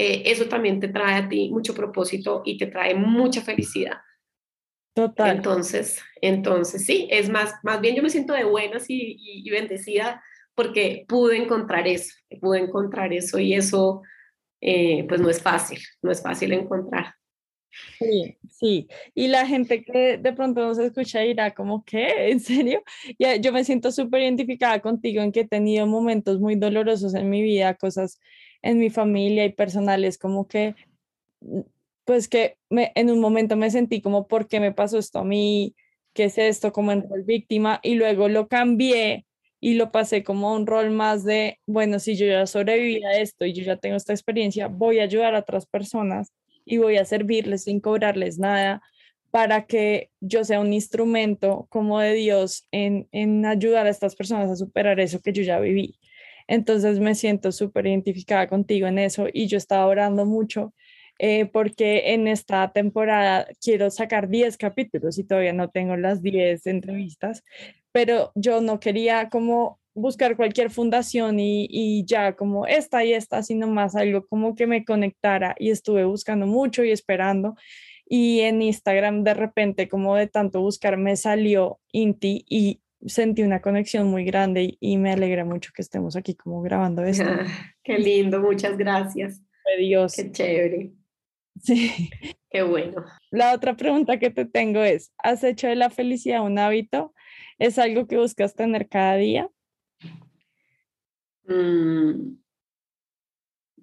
[0.01, 3.97] eh, eso también te trae a ti mucho propósito y te trae mucha felicidad.
[4.93, 5.35] Total.
[5.35, 10.23] Entonces, entonces sí, es más, más bien yo me siento de buenas y, bendecida
[10.55, 14.01] porque pude encontrar eso, pude encontrar eso y eso
[14.61, 17.15] eh, pues no es fácil, no es fácil encontrar.
[17.99, 18.87] Sí, sí.
[19.13, 22.31] Y la gente que de pronto nos escucha dirá como, ¿qué?
[22.31, 22.83] ¿En serio?
[23.19, 27.29] Ya, yo me siento súper identificada contigo en que he tenido momentos muy dolorosos en
[27.29, 28.17] mi vida, cosas
[28.61, 30.75] en mi familia y personales, como que
[32.09, 35.23] pues que me, en un momento me sentí como, ¿por qué me pasó esto a
[35.23, 35.75] mí?
[36.13, 36.71] ¿Qué es esto?
[36.71, 39.27] Como en rol víctima y luego lo cambié
[39.59, 43.45] y lo pasé como un rol más de, bueno, si yo ya sobreviví a esto
[43.45, 46.33] y yo ya tengo esta experiencia, voy a ayudar a otras personas
[46.65, 48.81] y voy a servirles sin cobrarles nada
[49.29, 54.49] para que yo sea un instrumento como de Dios en, en ayudar a estas personas
[54.49, 55.99] a superar eso que yo ya viví.
[56.49, 60.73] Entonces me siento súper identificada contigo en eso y yo estaba orando mucho
[61.19, 66.65] eh, porque en esta temporada quiero sacar 10 capítulos y todavía no tengo las 10
[66.65, 67.43] entrevistas,
[67.91, 73.43] pero yo no quería como buscar cualquier fundación y, y, ya como esta y esta,
[73.43, 77.55] sino más algo como que me conectara y estuve buscando mucho y esperando
[78.07, 83.61] y en Instagram de repente como de tanto buscar me salió Inti y sentí una
[83.61, 87.29] conexión muy grande y, me alegra mucho que estemos aquí como grabando esto.
[87.83, 89.41] qué lindo, muchas gracias.
[89.77, 90.15] Dios.
[90.15, 90.91] Qué chévere.
[91.61, 92.09] Sí.
[92.49, 93.05] Qué bueno.
[93.31, 97.13] La otra pregunta que te tengo es, ¿has hecho de la felicidad un hábito?
[97.57, 99.49] ¿Es algo que buscas tener cada día?
[101.43, 102.37] Mm,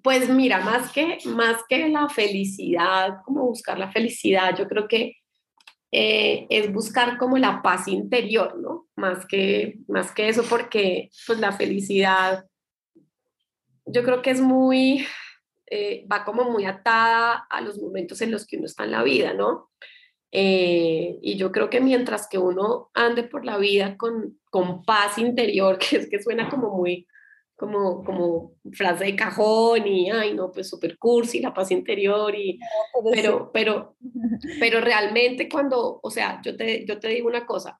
[0.01, 5.17] pues mira, más que, más que la felicidad, como buscar la felicidad, yo creo que
[5.91, 8.87] eh, es buscar como la paz interior, ¿no?
[8.95, 12.45] Más que, más que eso, porque pues la felicidad,
[13.85, 15.05] yo creo que es muy,
[15.67, 19.03] eh, va como muy atada a los momentos en los que uno está en la
[19.03, 19.69] vida, ¿no?
[20.31, 25.17] Eh, y yo creo que mientras que uno ande por la vida con, con paz
[25.17, 27.07] interior, que es que suena como muy,
[27.57, 32.59] como, como frase de cajón y, ay, no, pues super cursi, la paz interior, y,
[33.11, 33.97] pero, pero,
[34.59, 37.79] pero realmente cuando, o sea, yo te, yo te digo una cosa,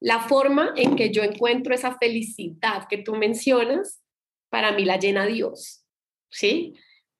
[0.00, 4.00] la forma en que yo encuentro esa felicidad que tú mencionas,
[4.48, 5.84] para mí la llena Dios,
[6.30, 6.74] ¿sí?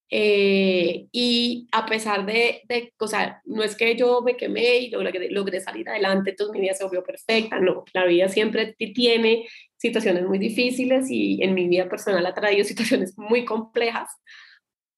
[0.08, 4.90] Eh, y a pesar de, de, o sea, no es que yo me quemé y
[4.90, 9.46] logré, logré salir adelante, entonces mi vida se volvió perfecta, no, la vida siempre tiene
[9.76, 14.10] situaciones muy difíciles y en mi vida personal ha traído situaciones muy complejas,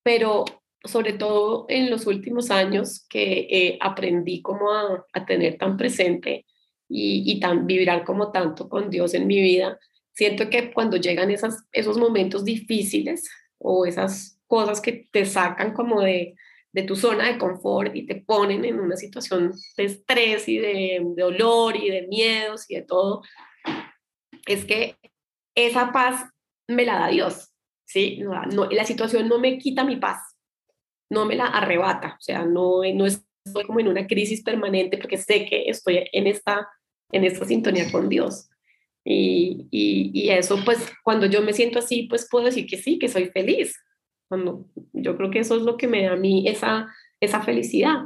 [0.03, 0.45] pero
[0.83, 6.45] sobre todo en los últimos años que eh, aprendí como a, tener tan presente
[6.87, 9.77] y, y tan vibrar como tanto con Dios en mi vida,
[10.13, 16.01] siento que cuando llegan esas, esos momentos difíciles o esas cosas que te sacan como
[16.01, 16.35] de,
[16.71, 21.01] de tu zona de confort y te ponen en una situación de estrés y de,
[21.15, 23.21] dolor y de miedos y de todo,
[24.49, 24.97] es que
[25.55, 26.25] esa paz
[26.67, 27.49] me la da Dios,
[27.85, 28.19] ¿sí?
[28.19, 30.19] No, la situación no me quita mi paz,
[31.09, 35.17] no me la arrebata, o sea, no, no estoy como en una crisis permanente porque
[35.17, 36.67] sé que estoy en esta,
[37.11, 38.49] en esta sintonía con Dios.
[39.05, 42.99] Y, y, y eso, pues, cuando yo me siento así, pues puedo decir que sí,
[42.99, 43.75] que soy feliz,
[44.27, 48.03] cuando yo creo que eso es lo que me da a mí esa, esa felicidad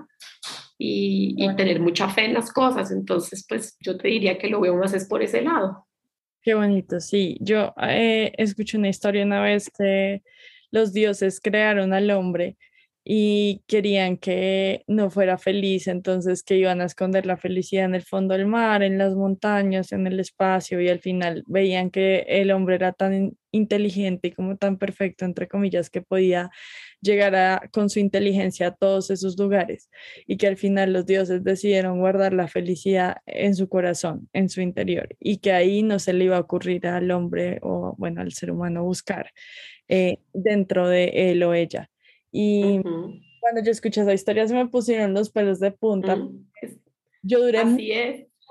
[0.77, 2.91] y, y, tener mucha fe en las cosas.
[2.91, 5.86] Entonces, pues yo te diría que lo veo más es por ese lado.
[6.43, 7.38] Qué bonito, sí.
[7.39, 10.23] Yo eh, escuché una historia una vez que
[10.71, 12.58] los dioses crearon al hombre
[13.06, 18.03] y querían que no fuera feliz, entonces que iban a esconder la felicidad en el
[18.03, 22.51] fondo del mar, en las montañas, en el espacio y al final veían que el
[22.51, 26.49] hombre era tan inteligente y como tan perfecto, entre comillas, que podía
[27.03, 29.89] llegar a, con su inteligencia a todos esos lugares
[30.25, 34.61] y que al final los dioses decidieron guardar la felicidad en su corazón, en su
[34.61, 38.31] interior y que ahí no se le iba a ocurrir al hombre o bueno, al
[38.31, 39.31] ser humano buscar
[39.87, 41.89] eh, dentro de él o ella.
[42.31, 42.81] Y
[43.39, 46.17] cuando yo escuché esa historia se me pusieron los pelos de punta.
[47.21, 47.91] Yo duré Así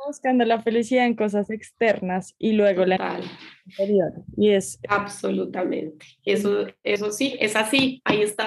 [0.06, 3.20] buscando la felicidad en cosas externas y luego la
[3.66, 4.12] interior.
[4.36, 6.06] Y es absolutamente.
[6.24, 8.46] Eso, eso sí, es así, ahí está.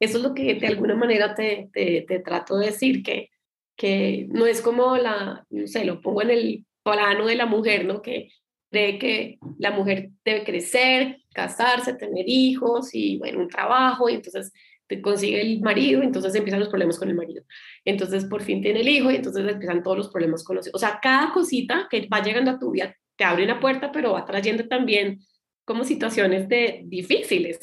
[0.00, 3.30] Eso es lo que de alguna manera te, te, te trato de decir, que,
[3.76, 7.84] que no es como la, no sé, lo pongo en el plano de la mujer,
[7.84, 8.02] ¿no?
[8.02, 8.30] Que
[8.70, 14.52] cree que la mujer debe crecer, casarse, tener hijos y, bueno, un trabajo, y entonces
[14.86, 17.42] te consigue el marido, entonces empiezan los problemas con el marido.
[17.84, 20.76] Entonces por fin tiene el hijo y entonces empiezan todos los problemas con los hijos.
[20.76, 24.12] O sea, cada cosita que va llegando a tu vida te abre una puerta, pero
[24.12, 25.20] va trayendo también
[25.64, 27.58] como situaciones de difíciles.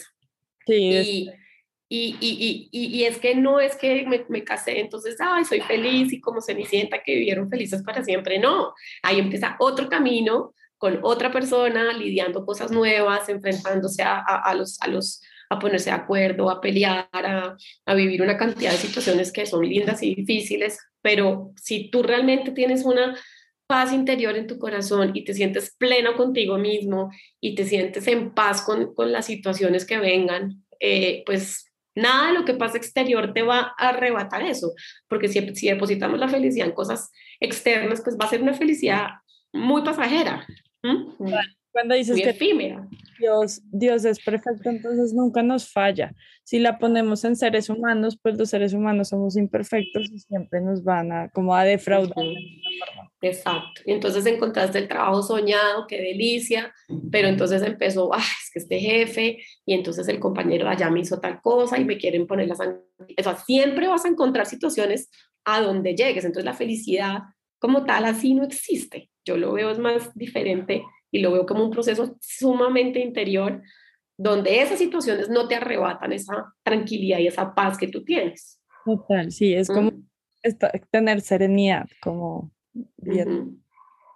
[0.66, 1.30] Sí.
[1.94, 5.60] Y, y, y, y, es que no es que me, me, casé, entonces, ay, soy
[5.60, 8.40] feliz y como se me sienta que vivieron felices para siempre.
[8.40, 14.56] No, ahí empieza otro camino con otra persona, lidiando cosas nuevas, enfrentándose a, a, a
[14.56, 15.22] los, a los
[15.52, 19.68] a ponerse de acuerdo, a pelear, a, a, vivir una cantidad de situaciones que son
[19.68, 23.18] lindas y difíciles, pero si tú realmente tienes una
[23.68, 27.12] paz interior en tu corazón y te sientes pleno contigo mismo
[27.42, 32.40] y te sientes en paz con, con las situaciones que vengan, eh, pues nada de
[32.40, 34.72] lo que pasa exterior te va a arrebatar eso,
[35.10, 39.08] porque si, si depositamos la felicidad en cosas externas, pues va a ser una felicidad
[39.52, 40.48] muy pasajera.
[41.72, 42.88] Cuando dices que efímera.
[43.18, 46.14] Dios, Dios es perfecto, entonces nunca nos falla.
[46.44, 50.84] Si la ponemos en seres humanos, pues los seres humanos somos imperfectos y siempre nos
[50.84, 52.26] van a como a defraudar.
[53.22, 53.82] Exacto.
[53.86, 56.74] Y entonces encontraste el trabajo soñado, qué delicia,
[57.12, 61.20] pero entonces empezó, ah, es que este jefe, y entonces el compañero allá me hizo
[61.20, 62.82] tal cosa y me quieren poner la sangre.
[63.18, 65.10] O sea, siempre vas a encontrar situaciones
[65.46, 66.26] a donde llegues.
[66.26, 67.20] Entonces la felicidad
[67.60, 69.10] como tal así no existe.
[69.24, 73.62] Yo lo veo es más diferente y lo veo como un proceso sumamente interior
[74.18, 78.60] donde esas situaciones no te arrebatan esa tranquilidad y esa paz que tú tienes.
[78.86, 79.92] Total, sí, es como
[80.92, 82.52] tener serenidad, como
[82.98, 83.62] bien.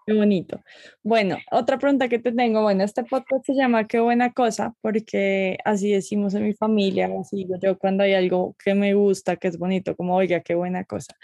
[0.07, 0.61] Qué bonito.
[1.01, 5.57] Bueno, otra pregunta que te tengo, bueno, este podcast se llama Qué buena cosa, porque
[5.65, 9.57] así decimos en mi familia, así yo cuando hay algo que me gusta, que es
[9.57, 11.15] bonito, como, oiga, qué buena cosa.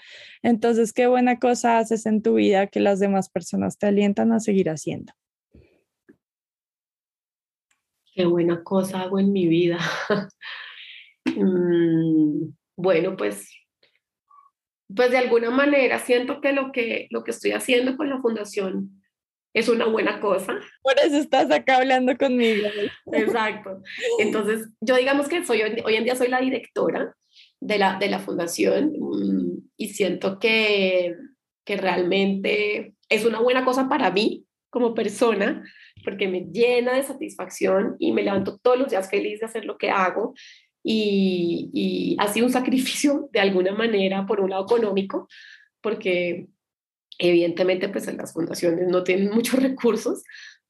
[0.42, 4.40] Entonces, ¿qué buena cosa haces en tu vida que las demás personas te alientan a
[4.40, 5.14] seguir haciendo?
[8.22, 9.80] Qué buena cosa hago en mi vida.
[11.24, 13.48] Mm, bueno, pues,
[14.94, 19.04] pues de alguna manera siento que lo, que lo que estoy haciendo con la fundación
[19.54, 20.60] es una buena cosa.
[20.82, 22.68] Por eso estás acá hablando conmigo.
[23.14, 23.84] Exacto.
[24.18, 27.16] Entonces, yo digamos que soy, hoy en día soy la directora
[27.60, 31.16] de la, de la fundación mm, y siento que,
[31.64, 35.64] que realmente es una buena cosa para mí como persona,
[36.04, 39.78] porque me llena de satisfacción y me levanto todos los días feliz de hacer lo
[39.78, 40.34] que hago.
[40.84, 45.28] Y, y ha sido un sacrificio de alguna manera, por un lado económico,
[45.82, 46.48] porque
[47.20, 50.24] evidentemente pues en las fundaciones no tienen muchos recursos,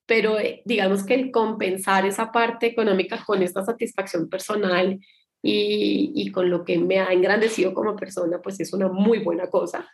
[0.05, 4.99] pero eh, digamos que el compensar esa parte económica con esta satisfacción personal
[5.41, 9.49] y, y, con lo que me ha engrandecido como persona, pues es una muy buena
[9.49, 9.89] cosa.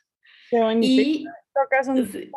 [0.50, 1.26] Qué y
[1.64, 2.32] tocas, un,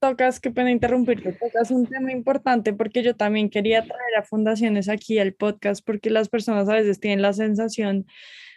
[0.00, 4.88] tocas, qué pena interrumpirte, tocas un tema importante porque yo también quería traer a fundaciones
[4.88, 8.06] aquí al podcast porque las personas a veces tienen la sensación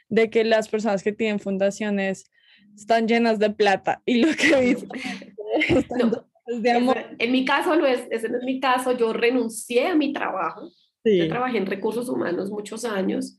[0.09, 2.31] de que las personas que tienen fundaciones
[2.75, 4.77] están llenas de plata y lo que
[6.61, 6.97] de amor.
[7.19, 10.69] En mi caso no es, ese no es mi caso, yo renuncié a mi trabajo,
[11.03, 13.37] yo trabajé en recursos humanos muchos años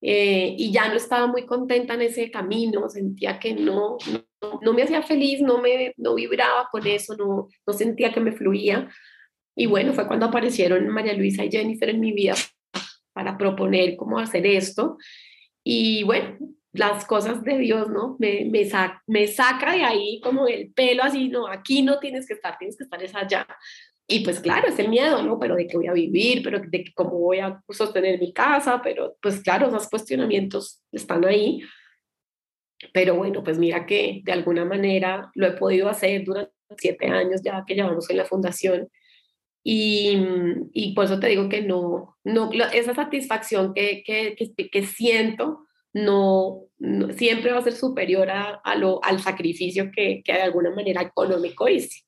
[0.00, 4.27] eh, y ya no estaba muy contenta en ese camino, sentía que no, no,
[4.62, 8.32] no, me hacía feliz, no, me, no vibraba con eso, no, no sentía que me
[8.32, 8.88] fluía.
[9.56, 12.34] Y bueno, fue cuando aparecieron María Luisa y Jennifer en mi vida
[13.12, 14.96] para proponer cómo hacer esto.
[15.64, 16.38] Y bueno,
[16.72, 18.16] las cosas de Dios, ¿no?
[18.18, 18.68] Me, me,
[19.06, 22.76] me saca de ahí como el pelo así, no, aquí no tienes que estar, tienes
[22.76, 23.46] que estar es allá.
[24.06, 25.38] Y pues claro, es el miedo, ¿no?
[25.38, 29.16] Pero de qué voy a vivir, pero de cómo voy a sostener mi casa, pero
[29.20, 31.60] pues claro, esos cuestionamientos están ahí.
[32.92, 37.42] Pero bueno, pues mira que de alguna manera lo he podido hacer durante siete años
[37.42, 38.88] ya que llevamos en la fundación.
[39.64, 40.16] Y,
[40.72, 44.36] y por eso te digo que no, no esa satisfacción que, que,
[44.70, 46.62] que, siento no,
[47.16, 51.02] siempre va a ser superior a, a lo, al sacrificio que, que de alguna manera
[51.02, 52.02] económico hice.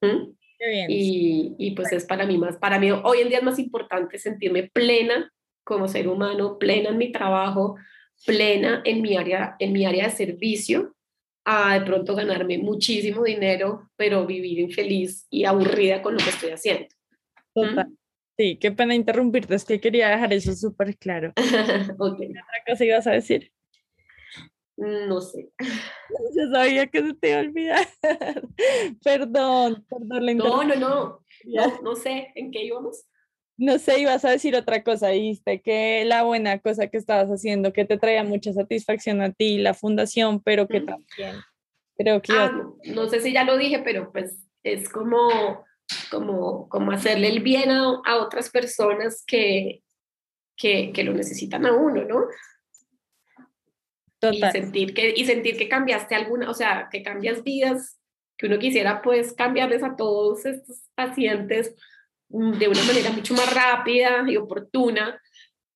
[0.00, 0.32] ¿Mm?
[0.88, 4.18] Y, y, pues es para mí más, para mí hoy en día es más importante
[4.18, 5.32] sentirme plena
[5.64, 7.76] como ser humano, plena en mi trabajo,
[8.26, 10.94] plena en mi área, en mi área de servicio,
[11.44, 16.50] a de pronto ganarme muchísimo dinero, pero vivir infeliz y aburrida con lo que estoy
[16.50, 16.88] haciendo.
[17.54, 17.88] Total.
[18.36, 21.32] Sí, qué pena interrumpirte, es que quería dejar eso súper claro.
[21.98, 22.32] okay.
[22.32, 23.52] ¿Qué otra cosa ibas a decir?
[24.76, 25.50] No sé.
[26.34, 27.88] Yo sabía que se te iba a olvidar.
[29.04, 33.04] perdón, perdón la No, no, no, no, no sé en qué íbamos.
[33.60, 37.74] No sé, ibas a decir otra cosa, dijiste que la buena cosa que estabas haciendo,
[37.74, 41.42] que te traía mucha satisfacción a ti, la fundación, pero que también
[41.94, 42.32] creo que...
[42.32, 42.50] Ah,
[42.86, 45.62] no, sé si ya lo dije, pero pues es como,
[46.10, 49.82] como, como hacerle el bien a, a otras personas que,
[50.56, 52.28] que, que, lo necesitan a uno, ¿no?
[54.32, 58.00] Y sentir, que, y sentir que cambiaste alguna, o sea, que cambias vidas,
[58.38, 61.74] que uno quisiera pues cambiarles a todos estos pacientes
[62.30, 65.20] de una manera mucho más rápida y oportuna,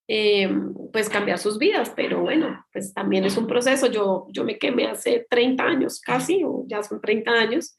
[0.07, 0.49] eh,
[0.93, 3.87] pues cambiar sus vidas, pero bueno, pues también es un proceso.
[3.89, 7.77] Yo, yo me quemé hace 30 años casi, o ya son 30 años,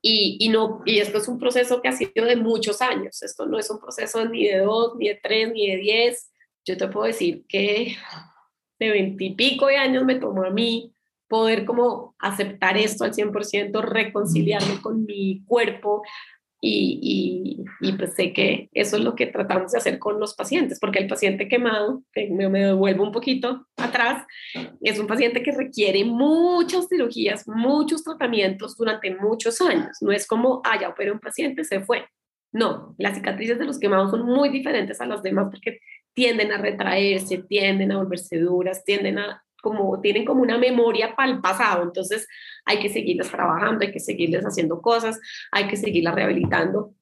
[0.00, 3.46] y, y, no, y esto es un proceso que ha sido de muchos años, esto
[3.46, 6.30] no es un proceso ni de dos, ni de tres, ni de diez.
[6.64, 7.96] Yo te puedo decir que
[8.78, 10.94] de veintipico de años me tomó a mí
[11.28, 16.02] poder como aceptar esto al 100%, reconciliarme con mi cuerpo
[16.66, 20.34] y, y, y, pues sé que eso es lo que tratamos de hacer con los
[20.34, 24.26] pacientes, porque el paciente quemado, que me, me devuelvo un poquito atrás,
[24.80, 29.98] es un paciente que requiere muchas cirugías, muchos tratamientos durante muchos años.
[30.00, 32.06] No es como, ah, ya operé un paciente, se fue.
[32.50, 35.80] No, las cicatrices de los quemados son muy diferentes a las demás porque
[36.14, 41.32] tienden a retraerse, tienden a volverse duras, tienden a como tienen como una memoria para
[41.32, 42.28] el pasado, entonces
[42.66, 45.18] hay que seguirlas trabajando, hay que seguirles haciendo cosas,
[45.50, 46.94] hay que seguirlas rehabilitando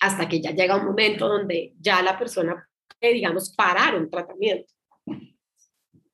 [0.00, 2.68] hasta que ya llega un momento donde ya la persona,
[3.00, 4.72] digamos, parar un tratamiento.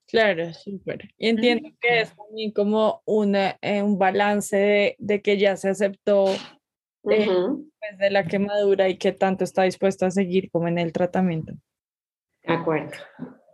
[0.07, 1.09] Claro, súper.
[1.17, 6.27] Y entiendo que es también como una, eh, un balance de, que ya se aceptó
[6.29, 10.93] eh, pues, de la quemadura y que tanto está dispuesto a seguir como en el
[10.93, 11.55] tratamiento.
[12.43, 12.93] De acuerdo.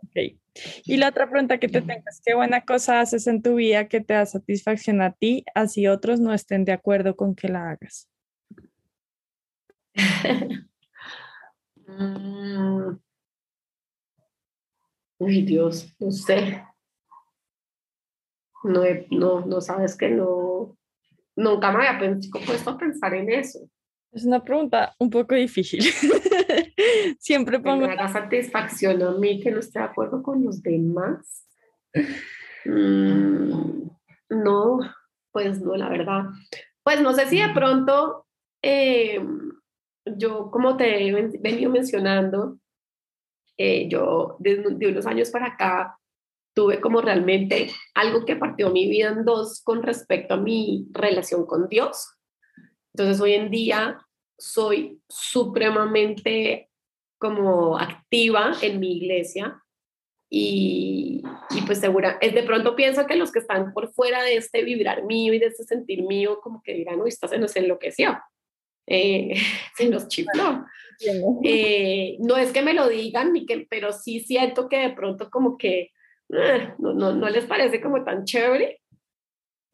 [0.09, 0.39] Okay.
[0.85, 3.87] Y la otra pregunta que te tengo es, ¿qué buena cosa haces en tu vida
[3.87, 7.71] que te da satisfacción a ti, así otros no estén de acuerdo con que la
[7.71, 8.09] hagas?
[11.87, 12.97] Mm.
[15.21, 16.63] Ay, Dios, no sé.
[18.63, 20.77] No, no, no sabes que no,
[21.35, 23.59] nunca me había puesto a pensar en eso.
[24.11, 25.83] Es una pregunta un poco difícil.
[27.19, 27.87] Siempre pongo...
[27.87, 31.47] Me da satisfacción a mí que no esté de acuerdo con los demás.
[32.65, 33.89] Mm,
[34.29, 34.79] no,
[35.31, 36.25] pues no, la verdad.
[36.83, 38.25] Pues no sé si de pronto
[38.61, 39.19] eh,
[40.05, 42.59] yo, como te he venido mencionando,
[43.57, 45.99] eh, yo desde de unos años para acá
[46.55, 51.45] tuve como realmente algo que partió mi vida en dos con respecto a mi relación
[51.45, 52.15] con Dios.
[52.93, 54.05] Entonces hoy en día
[54.37, 56.68] soy supremamente
[57.19, 59.61] como activa en mi iglesia
[60.31, 64.37] y, y, pues segura, es de pronto pienso que los que están por fuera de
[64.37, 67.55] este vibrar mío y de este sentir mío como que dirán, uy, esta se nos
[67.55, 68.17] enloqueció,
[68.87, 69.33] eh,
[69.75, 70.65] se nos chifló.
[71.43, 75.29] Eh, no es que me lo digan, ni que, pero sí siento que de pronto
[75.29, 75.91] como que
[76.29, 78.81] eh, no, no, no les parece como tan chévere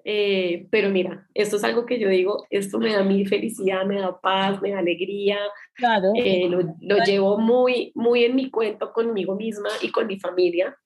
[0.07, 3.99] eh, pero mira, esto es algo que yo digo, esto me da mi felicidad, me
[3.99, 5.39] da paz, me da alegría.
[5.73, 6.11] Claro.
[6.15, 10.77] Eh, lo, lo, llevo muy, muy en mi cuento conmigo misma y con mi familia.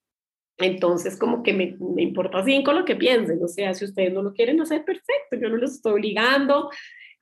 [0.57, 3.43] Entonces, como que me, me importa con lo que piensen.
[3.43, 5.35] O sea, si ustedes no lo quieren hacer, perfecto.
[5.41, 6.69] Yo no los estoy obligando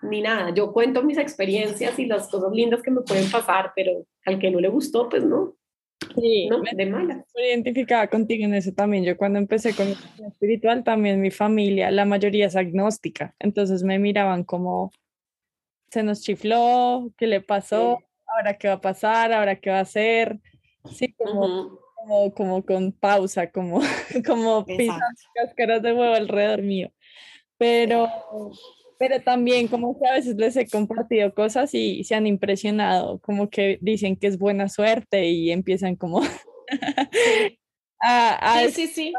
[0.03, 0.53] ni nada.
[0.53, 4.51] Yo cuento mis experiencias y las cosas lindas que me pueden pasar, pero al que
[4.51, 5.55] no le gustó, pues no.
[6.15, 6.61] Sí, ¿no?
[6.61, 7.23] de mala.
[7.27, 9.03] Estoy identificada contigo en eso también.
[9.03, 9.95] Yo cuando empecé con el
[10.27, 14.91] espiritual, también mi familia, la mayoría es agnóstica, entonces me miraban como,
[15.89, 17.99] se nos chifló, ¿qué le pasó?
[18.25, 19.31] ¿Ahora qué va a pasar?
[19.31, 20.39] ¿Ahora qué va a hacer?
[20.91, 23.79] Sí, como, como, como, con pausa, como,
[24.25, 26.91] como pisando cáscaras de huevo alrededor mío.
[27.57, 28.07] Pero
[28.97, 33.49] pero también como que a veces les he compartido cosas y se han impresionado, como
[33.49, 36.21] que dicen que es buena suerte y empiezan como
[38.01, 39.13] a, sí, sí, sí.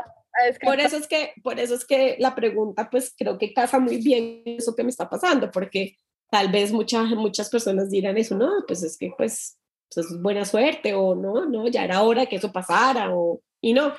[0.63, 3.99] por eso es que por eso es que la pregunta pues creo que casa muy
[3.99, 5.97] bien eso que me está pasando, porque
[6.31, 9.59] tal vez muchas muchas personas dirán eso, no, pues es que pues,
[9.95, 13.73] pues, es buena suerte o no, no, ya era hora que eso pasara o y
[13.73, 13.93] no.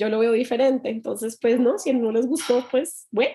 [0.00, 3.34] Yo lo veo diferente, entonces pues no, si no les gustó, pues bueno,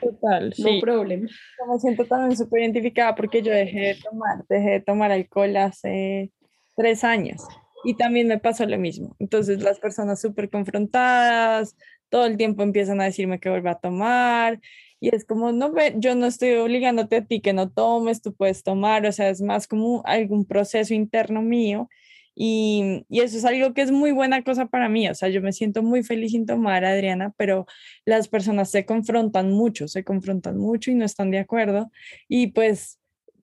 [0.00, 1.28] Total, no problema.
[1.68, 6.30] Me siento también súper identificada porque yo dejé de tomar, dejé de tomar alcohol hace
[6.76, 7.42] tres años
[7.84, 9.16] y también me pasó lo mismo.
[9.18, 11.76] Entonces las personas súper confrontadas,
[12.08, 14.60] todo el tiempo empiezan a decirme que vuelva a tomar
[15.00, 18.62] y es como, no, yo no estoy obligándote a ti que no tomes, tú puedes
[18.62, 21.88] tomar, o sea, es más como algún proceso interno mío
[22.34, 25.08] y, eso es algo que es muy buena cosa para mí.
[25.08, 27.66] O sea, yo me siento muy feliz sin tomar, Adriana, pero
[28.04, 31.90] las personas se confrontan mucho, se confrontan mucho y no están de acuerdo.
[32.28, 32.98] Y pues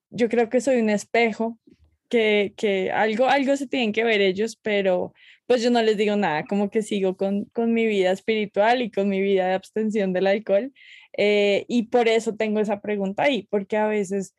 [0.10, 1.60] yo creo que soy un espejo,
[2.10, 5.14] que, que algo, algo se tienen que ver ellos, pero
[5.46, 8.92] pues yo no les digo nada, como que sigo con, con mi vida espiritual y
[8.92, 10.74] con mi vida de abstención del alcohol.
[11.18, 14.36] Eh, y por eso tengo esa pregunta ahí, porque a veces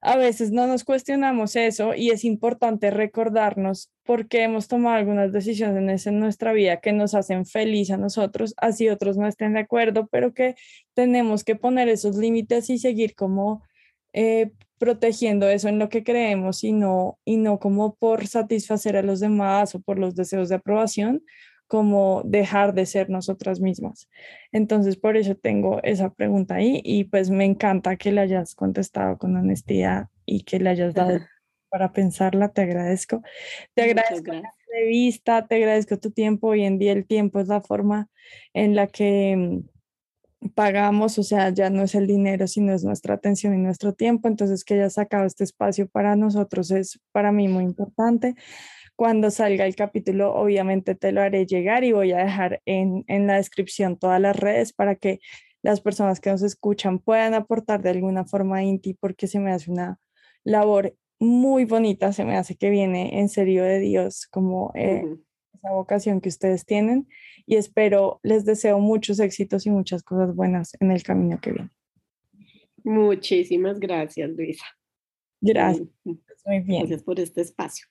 [0.00, 5.32] a veces no nos cuestionamos eso y es importante recordarnos por qué hemos tomado algunas
[5.32, 9.60] decisiones en nuestra vida que nos hacen feliz a nosotros, así otros no estén de
[9.60, 10.54] acuerdo, pero que
[10.94, 13.62] tenemos que poner esos límites y seguir como
[14.12, 19.02] eh, protegiendo eso en lo que creemos y no, y no como por satisfacer a
[19.02, 21.22] los demás o por los deseos de aprobación,
[21.66, 24.08] como dejar de ser nosotras mismas.
[24.52, 29.18] Entonces, por eso tengo esa pregunta ahí y pues me encanta que le hayas contestado
[29.18, 31.18] con honestidad y que le hayas dado
[31.70, 33.22] para pensarla, te agradezco.
[33.74, 36.48] Te agradezco la entrevista, te agradezco tu tiempo.
[36.48, 38.08] Hoy en día el tiempo es la forma
[38.54, 43.14] en la que mm, pagamos, o sea, ya no es el dinero, sino es nuestra
[43.14, 44.28] atención y nuestro tiempo.
[44.28, 48.36] Entonces, que hayas sacado este espacio para nosotros es para mí muy importante.
[48.96, 53.26] Cuando salga el capítulo, obviamente te lo haré llegar y voy a dejar en, en
[53.26, 55.20] la descripción todas las redes para que
[55.62, 59.52] las personas que nos escuchan puedan aportar de alguna forma a Inti porque se me
[59.52, 59.98] hace una
[60.44, 65.04] labor muy bonita, se me hace que viene en serio de Dios, como eh,
[65.54, 67.08] esa vocación que ustedes tienen
[67.46, 71.70] y espero, les deseo muchos éxitos y muchas cosas buenas en el camino que viene.
[72.84, 74.66] Muchísimas gracias, Luisa.
[75.40, 75.88] Gracias.
[76.04, 76.80] Muy bien.
[76.80, 77.86] Gracias por este espacio.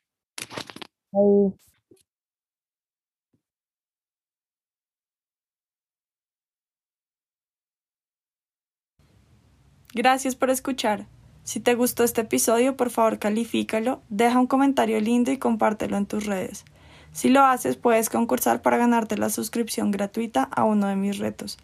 [9.94, 11.08] Gracias por escuchar.
[11.44, 16.06] Si te gustó este episodio, por favor califícalo, deja un comentario lindo y compártelo en
[16.06, 16.66] tus redes.
[17.14, 21.58] Si lo haces, puedes concursar para ganarte la suscripción gratuita a uno de mis retos.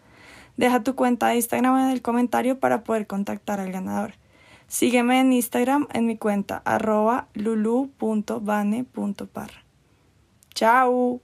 [0.56, 4.14] Deja tu cuenta de Instagram en el comentario para poder contactar al ganador.
[4.72, 8.32] Sígueme en Instagram en mi cuenta arroba lulu.bane.parra.
[10.54, 11.20] ¡Chao!